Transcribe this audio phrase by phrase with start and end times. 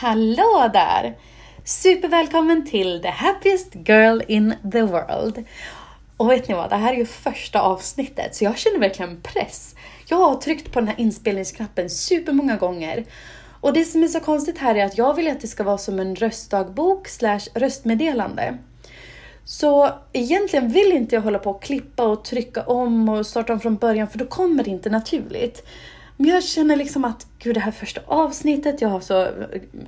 [0.00, 1.16] Hallå där!
[1.64, 5.44] Supervälkommen till The Happiest Girl in the World.
[6.16, 9.74] Och vet ni vad, det här är ju första avsnittet så jag känner verkligen press.
[10.06, 13.04] Jag har tryckt på den här inspelningsknappen supermånga gånger.
[13.60, 15.78] Och det som är så konstigt här är att jag vill att det ska vara
[15.78, 18.58] som en röstdagbok slash röstmeddelande.
[19.44, 23.60] Så egentligen vill inte jag hålla på och klippa och trycka om och starta om
[23.60, 25.66] från början för då kommer det inte naturligt.
[26.20, 29.12] Men jag känner liksom att gud det här första avsnittet, jag, har så,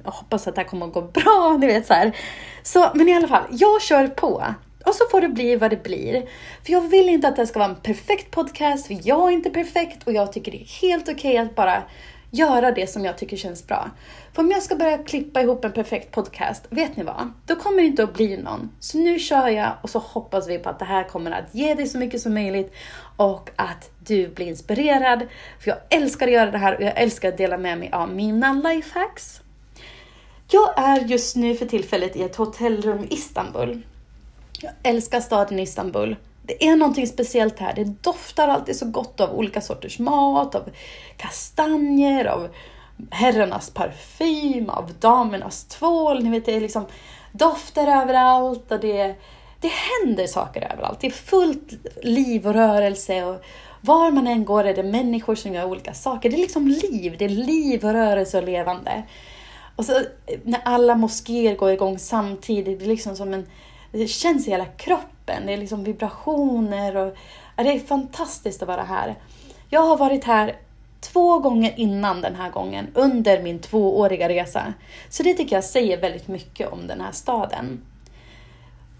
[0.04, 2.16] jag hoppas att det här kommer att gå bra, ni vet så här.
[2.62, 4.44] Så, men i alla fall, jag kör på.
[4.86, 6.28] Och så får det bli vad det blir.
[6.64, 9.50] För jag vill inte att det ska vara en perfekt podcast, för jag är inte
[9.50, 11.82] perfekt och jag tycker det är helt okej okay att bara
[12.30, 13.90] göra det som jag tycker känns bra.
[14.32, 17.32] För om jag ska börja klippa ihop en perfekt podcast, vet ni vad?
[17.46, 18.70] Då kommer det inte att bli någon.
[18.80, 21.74] Så nu kör jag och så hoppas vi på att det här kommer att ge
[21.74, 22.74] dig så mycket som möjligt
[23.16, 25.26] och att du blir inspirerad.
[25.60, 28.14] För jag älskar att göra det här och jag älskar att dela med mig av
[28.14, 29.40] mina lifehacks.
[30.52, 33.82] Jag är just nu för tillfället i ett hotellrum i Istanbul.
[34.60, 36.16] Jag älskar staden Istanbul.
[36.42, 37.74] Det är någonting speciellt här.
[37.74, 40.70] Det doftar alltid så gott av olika sorters mat, av
[41.16, 42.48] kastanjer, av
[43.10, 46.22] herrarnas parfym, av damernas tvål.
[46.22, 46.86] Ni vet, det är liksom
[47.32, 49.14] dofter överallt och det,
[49.60, 51.00] det händer saker överallt.
[51.00, 53.24] Det är fullt liv och rörelse.
[53.24, 53.44] Och
[53.80, 56.30] var man än går är det människor som gör olika saker.
[56.30, 57.16] Det är liksom liv.
[57.18, 59.02] Det är liv och rörelse och levande.
[59.76, 60.02] Och så
[60.44, 63.46] när alla moskéer går igång samtidigt, det är liksom som en...
[63.92, 65.46] Det känns i hela kroppen.
[65.46, 67.16] Det är liksom vibrationer och...
[67.56, 69.14] Det är fantastiskt att vara här.
[69.68, 70.56] Jag har varit här
[71.00, 74.74] två gånger innan den här gången, under min tvååriga resa.
[75.08, 77.80] Så det tycker jag säger väldigt mycket om den här staden.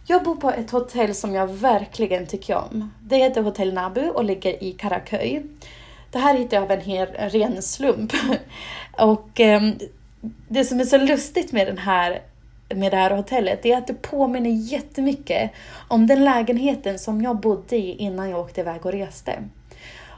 [0.06, 2.91] Jag bor på ett hotell som jag verkligen tycker om.
[3.02, 5.42] Det heter Hotell Nabu och ligger i Karaköy.
[6.10, 8.12] Det här hittade jag av en, hel, en ren slump.
[8.98, 9.62] och eh,
[10.48, 12.22] det som är så lustigt med, den här,
[12.74, 15.50] med det här hotellet är att det påminner jättemycket
[15.88, 19.42] om den lägenheten som jag bodde i innan jag åkte iväg och reste.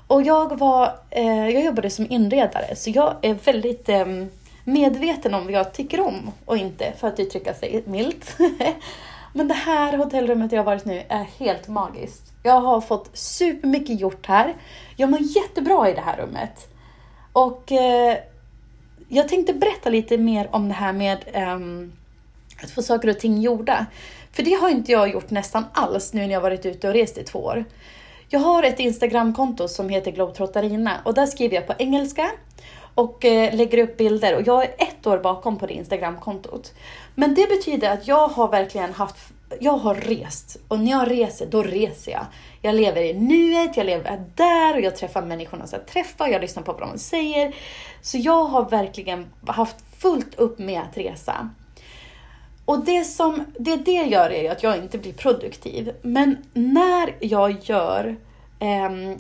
[0.07, 4.07] Och jag, var, eh, jag jobbade som inredare, så jag är väldigt eh,
[4.65, 8.37] medveten om vad jag tycker om och inte, för att uttrycka sig milt.
[9.33, 12.33] Men det här hotellrummet jag har varit nu är helt magiskt.
[12.43, 14.55] Jag har fått supermycket gjort här.
[14.97, 16.69] Jag mår jättebra i det här rummet.
[17.33, 18.17] Och eh,
[19.09, 21.19] jag tänkte berätta lite mer om det här med
[21.55, 21.93] um,
[22.63, 23.87] att få saker och ting gjorda.
[24.33, 27.19] För det har inte jag gjort nästan alls nu när jag varit ute och rest
[27.19, 27.65] i två år.
[28.29, 32.31] Jag har ett Instagramkonto som heter Globetrottarina och där skriver jag på engelska
[32.95, 36.75] och eh, lägger upp bilder och jag är ett år bakom på det Instagramkontot.
[37.15, 41.47] Men det betyder att jag har verkligen haft, jag har rest och när jag reser,
[41.47, 42.27] då reser jag.
[42.63, 46.41] Jag lever i nuet, jag lever där och jag träffar människorna som jag träffar, jag
[46.41, 47.55] lyssnar på vad de säger.
[48.03, 51.51] Så jag har verkligen haft fullt upp med att resa.
[52.65, 55.93] Och det som det, det gör är att jag inte blir produktiv.
[56.03, 58.17] Men när jag gör
[58.59, 59.17] eh,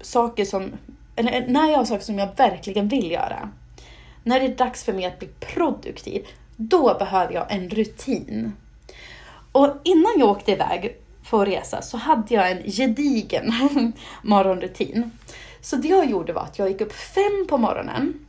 [0.00, 0.72] saker som,
[1.16, 3.50] eller när jag har saker som jag verkligen vill göra,
[4.22, 6.26] när det är dags för mig att bli produktiv,
[6.56, 8.52] då behöver jag en rutin.
[9.52, 13.52] Och innan jag åkte iväg för att resa så hade jag en gedigen
[14.22, 15.10] morgonrutin.
[15.60, 18.26] Så det jag gjorde var att jag gick upp fem på morgonen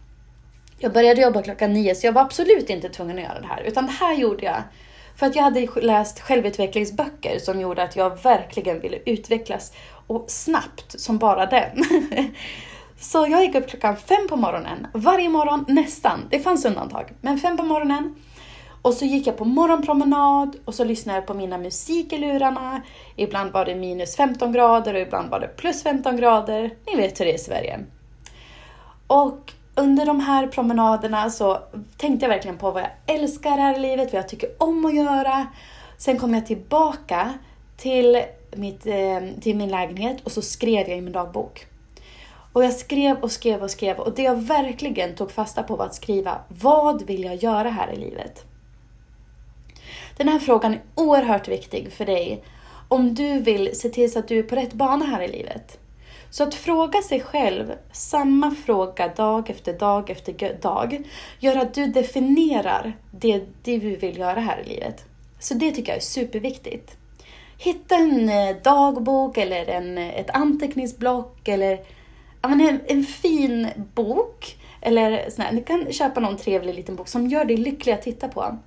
[0.84, 3.64] jag började jobba klockan nio, så jag var absolut inte tvungen att göra det här.
[3.64, 4.64] Utan det här gjorde jag
[5.16, 9.74] för att jag hade läst självutvecklingsböcker som gjorde att jag verkligen ville utvecklas
[10.08, 11.84] och snabbt som bara den.
[13.00, 16.20] Så jag gick upp klockan fem på morgonen, varje morgon nästan.
[16.30, 18.16] Det fanns undantag, men fem på morgonen.
[18.82, 22.82] Och så gick jag på morgonpromenad och så lyssnade jag på mina musik i lurarna.
[23.16, 26.72] Ibland var det minus 15 grader och ibland var det plus 15 grader.
[26.86, 27.80] Ni vet hur det är i Sverige.
[29.08, 31.60] Och under de här promenaderna så
[31.98, 34.96] tänkte jag verkligen på vad jag älskar här i livet, vad jag tycker om att
[34.96, 35.48] göra.
[35.98, 37.34] Sen kom jag tillbaka
[37.78, 38.22] till,
[38.56, 41.66] mitt, eh, till min lägenhet och så skrev jag i min dagbok.
[42.54, 45.86] Och jag skrev och skrev och skrev och det jag verkligen tog fasta på var
[45.86, 48.46] att skriva, vad vill jag göra här i livet?
[50.18, 52.44] Den här frågan är oerhört viktig för dig
[52.88, 55.80] om du vill se till så att du är på rätt bana här i livet.
[56.34, 61.08] Så att fråga sig själv samma fråga dag efter dag efter dag
[61.40, 65.06] gör att du definierar det, det du vill göra här i livet.
[65.40, 66.98] Så det tycker jag är superviktigt.
[67.58, 71.80] Hitta en eh, dagbok eller en, ett anteckningsblock eller
[72.42, 74.58] en, en fin bok.
[74.82, 78.02] Eller sån här, du kan köpa någon trevlig liten bok som gör dig lycklig att
[78.02, 78.58] titta på.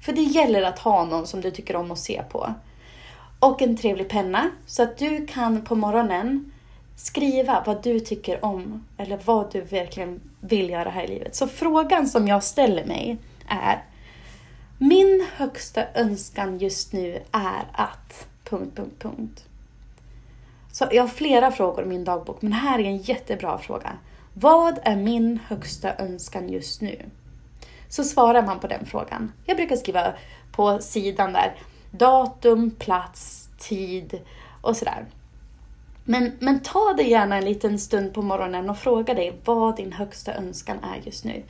[0.00, 2.54] För det gäller att ha någon som du tycker om att se på.
[3.40, 6.52] Och en trevlig penna så att du kan på morgonen
[6.96, 11.34] skriva vad du tycker om eller vad du verkligen vill göra här i livet.
[11.34, 13.84] Så frågan som jag ställer mig är
[14.78, 18.28] Min högsta önskan just nu är att...
[18.44, 19.44] Punkt, punkt, punkt.
[20.72, 23.92] Så jag har flera frågor i min dagbok, men här är en jättebra fråga.
[24.34, 27.04] Vad är min högsta önskan just nu?
[27.88, 29.32] Så svarar man på den frågan.
[29.44, 30.14] Jag brukar skriva
[30.52, 31.54] på sidan där
[31.90, 34.20] datum, plats, tid
[34.60, 35.06] och sådär.
[36.08, 39.92] Men, men ta dig gärna en liten stund på morgonen och fråga dig vad din
[39.92, 41.42] högsta önskan är just nu.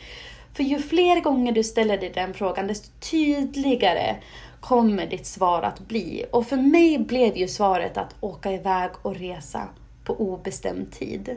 [0.55, 4.17] För ju fler gånger du ställer dig den frågan, desto tydligare
[4.61, 6.25] kommer ditt svar att bli.
[6.31, 9.69] Och för mig blev ju svaret att åka iväg och resa
[10.05, 11.37] på obestämd tid.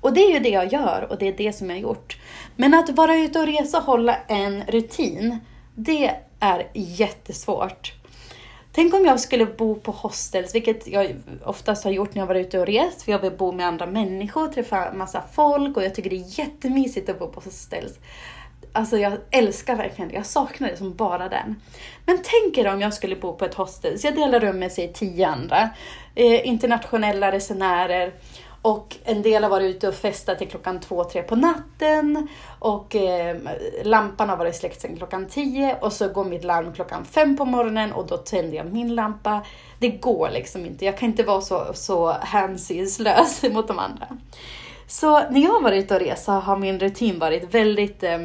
[0.00, 2.18] Och det är ju det jag gör och det är det som jag har gjort.
[2.56, 5.38] Men att vara ute och resa och hålla en rutin,
[5.74, 7.92] det är jättesvårt.
[8.76, 12.46] Tänk om jag skulle bo på hostels, vilket jag oftast har gjort när jag varit
[12.46, 15.94] ute och rest, för jag vill bo med andra människor, träffa massa folk och jag
[15.94, 17.92] tycker det är jättemysigt att bo på hostels.
[18.72, 21.60] Alltså jag älskar verkligen det, jag saknar det som bara den.
[22.06, 24.92] Men tänk er om jag skulle bo på ett hostels, jag delar rum med sig
[24.92, 25.70] tio andra,
[26.14, 28.12] eh, internationella resenärer
[28.66, 32.28] och en del har varit ute och festat till klockan två, tre på natten.
[32.58, 33.36] Och eh,
[33.84, 35.76] lampan har varit släckt sedan klockan tio.
[35.80, 39.42] Och så går mitt larm klockan fem på morgonen och då tänder jag min lampa.
[39.78, 40.84] Det går liksom inte.
[40.84, 44.06] Jag kan inte vara så, så hänsynslös mot de andra.
[44.86, 48.02] Så när jag har varit ute och resa har min rutin varit väldigt...
[48.02, 48.18] Eh,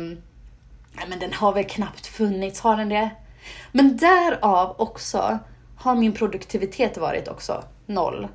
[1.08, 3.10] men den har väl knappt funnits, har den det?
[3.72, 5.40] Men därav också
[5.78, 8.28] har min produktivitet varit också noll.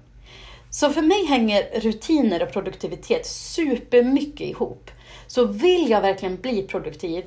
[0.70, 4.90] Så för mig hänger rutiner och produktivitet supermycket ihop.
[5.26, 7.24] Så vill jag verkligen bli produktiv,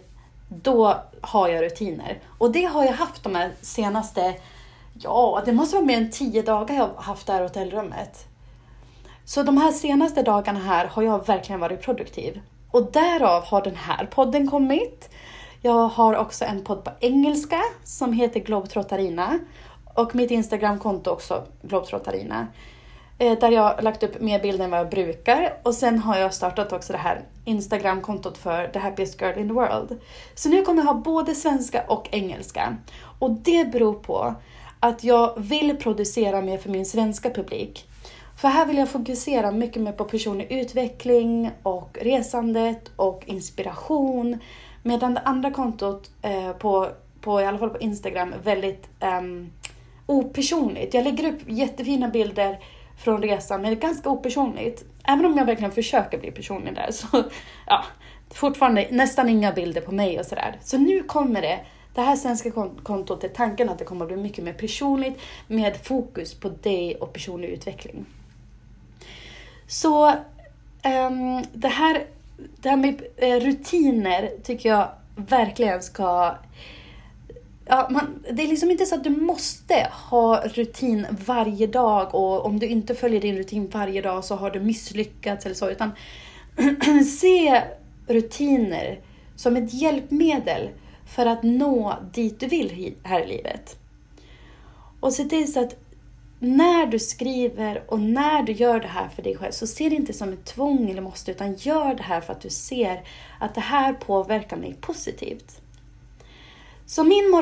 [0.49, 2.19] då har jag rutiner.
[2.37, 4.35] Och det har jag haft de här senaste,
[4.93, 8.25] ja, det måste vara mer än tio dagar jag har haft det här hotellrummet.
[9.25, 12.41] Så de här senaste dagarna här har jag verkligen varit produktiv.
[12.71, 15.09] Och därav har den här podden kommit.
[15.61, 19.39] Jag har också en podd på engelska som heter Globetrottarina.
[19.93, 22.47] Och mitt Instagramkonto också, Globetrottarina.
[23.21, 25.53] Eh, där jag har lagt upp mer bilder än vad jag brukar.
[25.63, 29.53] Och sen har jag startat också det här Instagram-kontot för The Happiest Girl in the
[29.53, 29.99] World.
[30.35, 32.77] Så nu kommer jag ha både svenska och engelska.
[33.19, 34.35] Och det beror på
[34.79, 37.87] att jag vill producera mer för min svenska publik.
[38.37, 44.37] För här vill jag fokusera mycket mer på personlig utveckling och resandet och inspiration.
[44.83, 46.87] Medan det andra kontot eh, på,
[47.21, 49.21] på, i alla fall på Instagram, är väldigt eh,
[50.05, 50.93] opersonligt.
[50.93, 52.59] Jag lägger upp jättefina bilder
[52.99, 54.83] från resan, men det är ganska opersonligt.
[55.03, 57.23] Även om jag verkligen försöker bli personlig där, så
[57.67, 57.85] ja,
[58.29, 60.57] fortfarande nästan inga bilder på mig och sådär.
[60.61, 61.59] Så nu kommer det,
[61.93, 62.51] det här svenska
[62.83, 66.95] kontot är tanken att det kommer att bli mycket mer personligt med fokus på dig
[66.95, 68.05] och personlig utveckling.
[69.67, 72.03] Så um, det, här,
[72.37, 76.35] det här med eh, rutiner tycker jag verkligen ska
[77.71, 82.45] Ja, man, det är liksom inte så att du måste ha rutin varje dag och
[82.45, 85.69] om du inte följer din rutin varje dag så har du misslyckats eller så.
[85.69, 85.91] Utan
[87.19, 87.63] se
[88.07, 88.99] rutiner
[89.35, 90.69] som ett hjälpmedel
[91.07, 93.77] för att nå dit du vill här i livet.
[94.99, 95.75] Och se till så att
[96.39, 99.95] när du skriver och när du gör det här för dig själv så se det
[99.95, 103.03] inte som ett tvång eller måste utan gör det här för att du ser
[103.39, 105.61] att det här påverkar mig positivt.
[106.89, 107.41] Så min,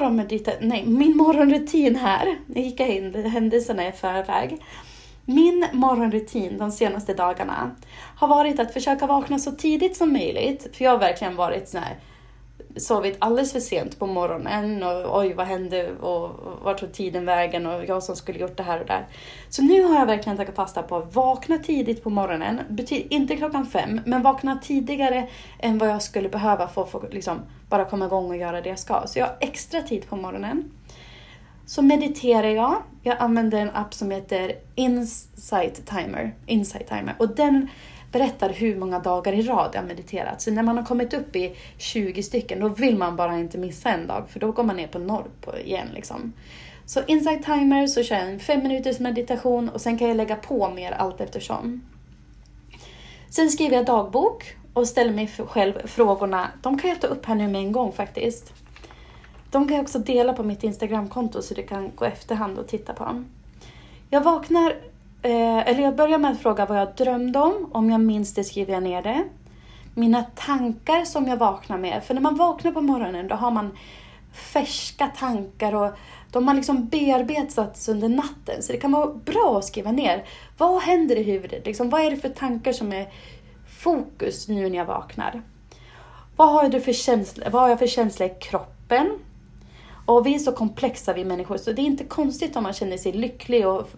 [0.59, 4.57] nej, min morgonrutin här, nu gick jag in händelserna i förväg.
[5.25, 7.75] Min morgonrutin de senaste dagarna
[8.15, 10.75] har varit att försöka vakna så tidigt som möjligt.
[10.75, 11.95] För jag har verkligen varit sån här,
[12.79, 16.29] sovit alldeles för sent på morgonen och oj vad hände och
[16.63, 19.07] vart tog tiden vägen och jag som skulle gjort det här och där.
[19.49, 22.59] Så nu har jag verkligen tagit fasta på att vakna tidigt på morgonen.
[22.69, 25.27] Bety inte klockan fem, men vakna tidigare
[25.59, 28.69] än vad jag skulle behöva för att få liksom, bara komma igång och göra det
[28.69, 29.07] jag ska.
[29.07, 30.71] Så jag har extra tid på morgonen.
[31.65, 32.75] Så mediterar jag.
[33.03, 36.35] Jag använder en app som heter Insight Timer.
[36.45, 37.15] Insight Timer.
[37.19, 37.69] Och den
[38.11, 40.41] berättar hur många dagar i rad jag mediterat.
[40.41, 43.89] Så när man har kommit upp i 20 stycken, då vill man bara inte missa
[43.89, 45.87] en dag, för då går man ner på noll på igen.
[45.93, 46.33] Liksom.
[46.85, 50.35] Så Insight Timer så kör jag en fem minuters meditation och sen kan jag lägga
[50.35, 51.81] på mer allt eftersom.
[53.29, 56.47] Sen skriver jag dagbok och ställer mig själv frågorna.
[56.61, 58.53] De kan jag ta upp här nu med en gång faktiskt.
[59.51, 62.93] De kan jag också dela på mitt Instagramkonto så du kan gå efterhand och titta
[62.93, 63.25] på dem.
[64.09, 64.75] Jag vaknar
[65.21, 67.69] Eh, eller jag börjar med att fråga vad jag drömde om.
[67.71, 69.23] Om jag minns det skriver jag ner det.
[69.93, 72.03] Mina tankar som jag vaknar med.
[72.03, 73.77] För när man vaknar på morgonen då har man
[74.33, 75.91] färska tankar och
[76.31, 78.63] de har liksom bearbetats under natten.
[78.63, 80.25] Så det kan vara bra att skriva ner.
[80.57, 81.65] Vad händer i huvudet?
[81.65, 83.07] Liksom, vad är det för tankar som är
[83.79, 85.41] fokus nu när jag vaknar?
[86.35, 89.19] Vad har, du för känsla, vad har jag för känsla i kroppen?
[90.05, 92.97] Och vi är så komplexa vi människor, så det är inte konstigt om man känner
[92.97, 93.89] sig lycklig och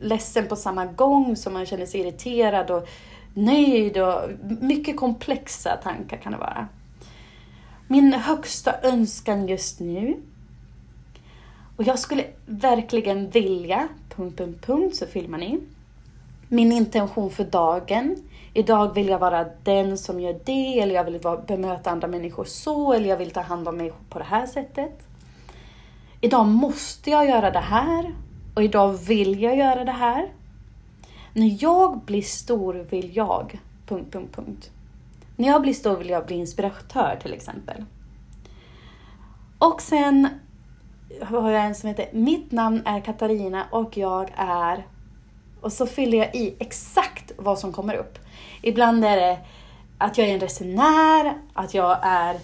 [0.00, 2.88] ledsen på samma gång, som man känner sig irriterad och
[3.34, 4.20] nöjd och
[4.60, 6.68] mycket komplexa tankar kan det vara.
[7.88, 10.16] Min högsta önskan just nu
[11.76, 15.60] och jag skulle verkligen vilja, punkt, punkt, punkt, så filmar ni.
[16.48, 18.16] Min intention för dagen.
[18.52, 22.92] Idag vill jag vara den som gör det, eller jag vill bemöta andra människor så,
[22.92, 25.08] eller jag vill ta hand om mig på det här sättet.
[26.20, 28.14] Idag måste jag göra det här,
[28.54, 30.32] och idag vill jag göra det här.
[31.32, 33.60] När jag blir stor vill jag...
[33.86, 34.70] Punkt, punkt, punkt.
[35.36, 37.84] När jag blir stor vill jag bli inspiratör till exempel.
[39.58, 40.28] Och sen
[41.22, 44.86] har jag en som heter Mitt namn är Katarina och jag är...
[45.60, 48.18] Och så fyller jag i exakt vad som kommer upp.
[48.62, 49.38] Ibland är det
[49.98, 52.34] att jag är en resenär, att jag är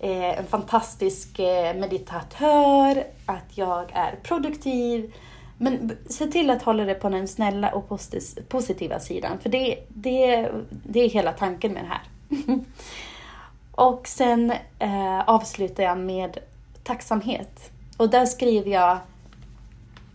[0.00, 5.14] eh, en fantastisk eh, meditatör, att jag är produktiv.
[5.58, 8.00] Men se till att hålla det på den snälla och
[8.48, 12.02] positiva sidan, för det, det, det är hela tanken med det här.
[13.72, 16.38] och sen eh, avslutar jag med
[16.82, 17.70] tacksamhet.
[17.96, 18.98] Och där skriver jag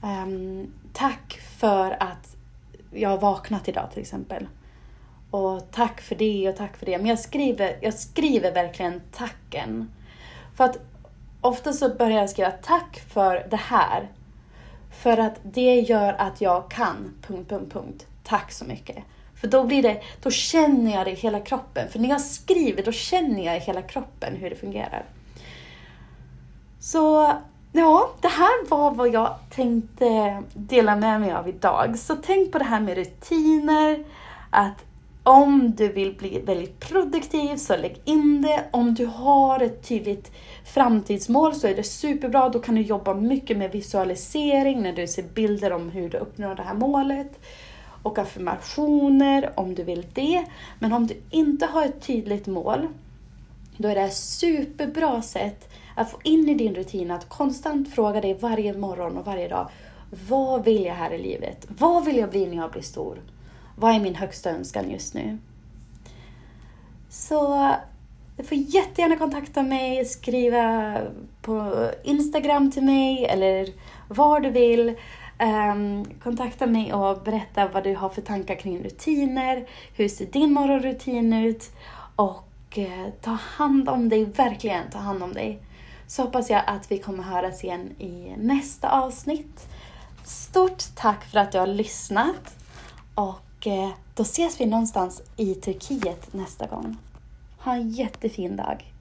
[0.02, 2.36] um, Tack för att
[2.92, 4.48] jag har vaknat idag till exempel.
[5.32, 6.98] Och tack för det och tack för det.
[6.98, 9.92] Men jag skriver, jag skriver verkligen tacken.
[10.56, 10.78] För att
[11.42, 14.08] ofta så börjar jag skriva tack för det här.
[15.02, 17.14] För att det gör att jag kan...
[17.22, 18.06] Punkt, punkt, punkt.
[18.24, 18.98] Tack så mycket.
[19.36, 21.90] För då blir det, då känner jag det i hela kroppen.
[21.90, 25.06] För när jag skriver, då känner jag i hela kroppen hur det fungerar.
[26.80, 27.34] Så
[27.72, 32.00] ja, det här var vad jag tänkte dela med mig av idag.
[32.00, 34.04] Så tänk på det här med rutiner,
[34.50, 34.86] att
[35.28, 38.66] om du vill bli väldigt produktiv så lägg in det.
[38.72, 40.32] Om du har ett tydligt
[40.66, 42.50] framtidsmål så är det superbra.
[42.50, 46.56] Då kan du jobba mycket med visualisering när du ser bilder om hur du uppnår
[46.56, 47.40] det här målet.
[48.04, 50.46] Och affirmationer om du vill det.
[50.80, 52.88] Men om du inte har ett tydligt mål,
[53.78, 58.22] då är det ett superbra sätt att få in i din rutin att konstant fråga
[58.22, 59.70] dig varje morgon och varje dag.
[60.30, 61.68] Vad vill jag här i livet?
[61.68, 63.18] Vad vill jag bli när jag blir stor?
[63.80, 65.38] Vad är min högsta önskan just nu?
[67.10, 67.72] Så
[68.38, 70.98] du får jättegärna kontakta mig, skriva
[71.42, 73.68] på Instagram till mig eller
[74.08, 74.96] var du vill.
[75.40, 79.68] Um, kontakta mig och berätta vad du har för tankar kring rutiner.
[79.94, 81.72] Hur ser din morgonrutin ut?
[82.16, 85.60] Och uh, ta hand om dig, verkligen ta hand om dig.
[86.08, 89.68] Så hoppas jag att vi kommer höras igen i nästa avsnitt.
[90.26, 92.56] Stort tack för att du har lyssnat
[93.16, 93.68] och och
[94.16, 96.98] då ses vi någonstans i Turkiet nästa gång.
[97.58, 98.94] Ha en jättefin dag!